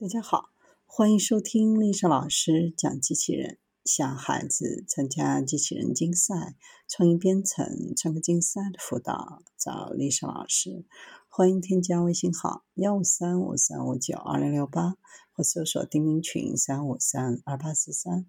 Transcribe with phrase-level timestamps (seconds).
[0.00, 0.48] 大家好，
[0.86, 3.58] 欢迎收听丽莎老师讲机器人。
[3.84, 6.56] 想孩子参加机器人竞赛、
[6.88, 10.86] 创意编程、创客竞赛的辅导，找丽莎老师。
[11.28, 14.96] 欢迎添加微信号幺五三五三五九二零六八，
[15.32, 18.24] 或搜索钉钉群三五三二八四三。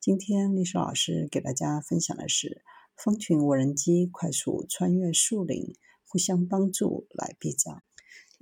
[0.00, 2.64] 今天丽莎老师给大家分享的是：
[2.96, 7.80] 蜂群无人机快速穿越树林，互相帮助来避障。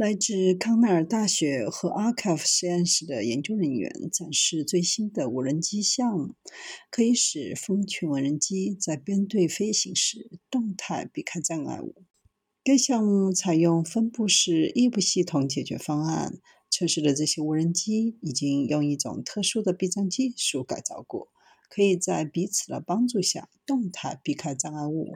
[0.00, 6.36] 来自康奈尔大学和 Archive 实验室的研究人员展示最新的无人机项目，
[6.90, 12.06] 可以使蜂群无人机在编队飞行时动态避开障碍物。
[12.64, 16.38] 该项目采用分布式异步系统解决方案，
[16.70, 21.28] 测试的这些无人机已经用一种特殊的避障技术改造过，
[21.68, 25.12] 可以在彼此的帮助下动态避开障碍物。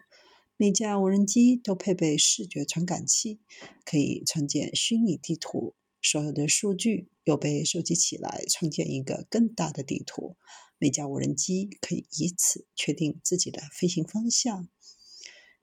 [0.56, 3.40] 每架无人机都配备视觉传感器，
[3.84, 5.74] 可以创建虚拟地图。
[6.00, 10.36] 所有的数据又被收集起来，创建一个更大的地图。
[10.78, 14.68] 每架无人机可以以此确定自己的飞行方向。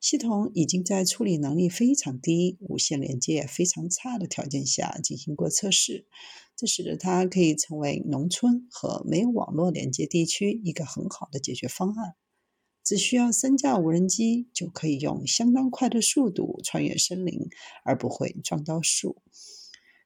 [0.01, 6.05] 系统已经在处理能力非常低、无线连接非常差的条件下进行过测试，
[6.57, 12.15] 这使得它可以成为农村和没有网络连接地区一个很好的解决方案。
[12.83, 17.49] 只需要三架无人机就可以用相当快的速度穿越森林，
[17.85, 19.21] 而不会撞到树。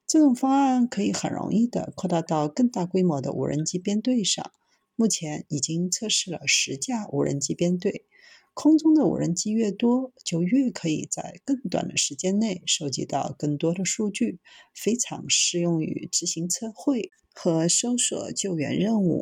[0.08, 4.52] 这种方案可以很容易地扩大到更大规模的无人机编队上。
[4.96, 8.06] 目前已经测试了十架无人机编队。
[8.54, 14.40] 空中的无人机越多，就越可以在更短的时间内收集到更多的数据，
[14.74, 19.14] 非常适用于执行测绘和搜索救援任务。